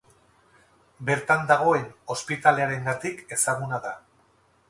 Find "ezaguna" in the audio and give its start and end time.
3.39-3.83